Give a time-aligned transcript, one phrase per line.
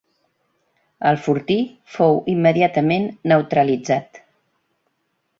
[1.09, 1.57] El fortí
[1.97, 4.19] fou immediatament neutralitzat.